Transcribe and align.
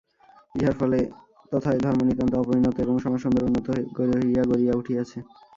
ইহার 0.55 0.75
ফলে 0.79 0.99
তথায় 1.51 1.79
ধর্ম 1.79 1.99
নিতান্ত 2.09 2.33
অপরিণত 2.37 2.75
এবং 2.79 2.95
সমাজ 3.03 3.19
সুন্দর 3.23 3.47
উন্নত 3.47 3.65
হইয়া 4.19 4.43
গড়িয়া 4.49 4.73
উঠিয়াছে। 4.79 5.17